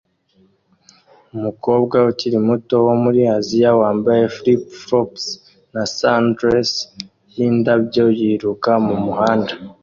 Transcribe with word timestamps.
Umukobwa 1.35 1.97
ukiri 2.09 2.37
muto 2.47 2.75
wo 2.87 2.93
muri 3.03 3.21
Aziya 3.37 3.71
wambaye 3.81 4.23
flip-flops 4.35 5.23
na 5.73 5.83
sundress 5.95 6.71
yindabyo 7.35 8.05
yiruka 8.19 8.71
mumuhanda 8.85 9.53